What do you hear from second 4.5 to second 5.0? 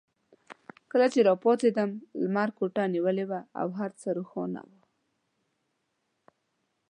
وو.